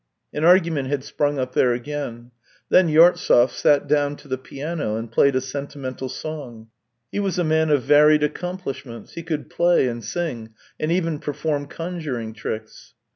An 0.33 0.43
argument 0.43 0.89
had 0.89 1.03
sprung 1.03 1.37
up 1.37 1.53
there 1.53 1.73
again. 1.73 2.31
Then 2.69 2.87
Yartsev 2.87 3.51
sat 3.51 3.87
down 3.87 4.15
to 4.15 4.27
the 4.27 4.35
piano 4.39 4.95
and 4.95 5.11
played 5.11 5.35
a 5.35 5.41
sentimental 5.41 6.09
song. 6.09 6.69
He 7.11 7.19
was 7.19 7.37
a 7.37 7.43
man 7.43 7.69
of 7.69 7.83
varied 7.83 8.23
accomplishments; 8.23 9.13
he 9.13 9.21
could 9.21 9.47
play 9.47 9.87
and 9.87 10.03
sing, 10.03 10.55
and 10.79 10.91
even 10.91 11.19
perform 11.19 11.67
conjuring 11.67 12.33
tricks. 12.33 12.95